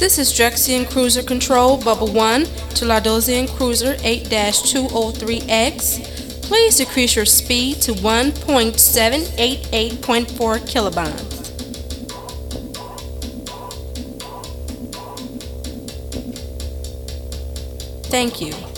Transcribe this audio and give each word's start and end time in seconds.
This 0.00 0.18
is 0.18 0.32
Drexian 0.32 0.90
Cruiser 0.90 1.22
Control 1.22 1.76
Bubble 1.76 2.10
1 2.10 2.46
to 2.46 2.86
Lardosian 2.86 3.46
Cruiser 3.54 3.96
8-203X. 3.96 6.42
Please 6.42 6.78
decrease 6.78 7.14
your 7.14 7.26
speed 7.26 7.82
to 7.82 7.92
1.788.4 7.92 10.58
kilobahn. 10.64 11.12
Thank 18.04 18.40
you. 18.40 18.69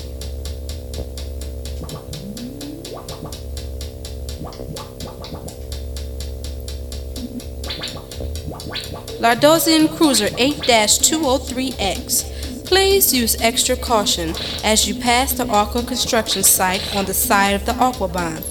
Lardosian 9.23 9.87
Cruiser 9.97 10.29
8-203X. 10.31 12.67
Please 12.67 13.15
use 13.15 13.41
extra 13.41 13.77
caution 13.77 14.35
as 14.65 14.89
you 14.89 14.97
pass 14.97 15.33
the 15.33 15.47
Aqua 15.47 15.85
construction 15.85 16.43
site 16.43 16.97
on 16.97 17.05
the 17.05 17.15
side 17.15 17.55
of 17.55 17.65
the 17.65 17.75
Aquabahn. 17.75 18.43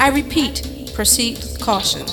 I 0.00 0.08
repeat, 0.08 0.92
proceed 0.94 1.36
with 1.36 1.60
caution. 1.60 2.06